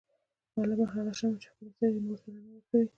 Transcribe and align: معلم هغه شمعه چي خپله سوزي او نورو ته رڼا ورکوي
معلم 0.55 0.81
هغه 0.95 1.11
شمعه 1.19 1.37
چي 1.41 1.47
خپله 1.51 1.69
سوزي 1.77 1.97
او 1.99 2.03
نورو 2.05 2.21
ته 2.21 2.29
رڼا 2.33 2.51
ورکوي 2.53 2.87